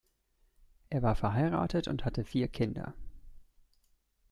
[0.89, 2.95] Er war verheiratet und hatte vier Kinder.